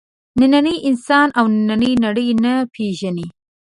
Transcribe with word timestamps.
نننی 0.39 0.75
انسان 0.89 1.27
او 1.39 1.45
نننۍ 1.55 1.93
نړۍ 2.05 2.29
نه 2.43 2.53
پېژني. 2.73 3.27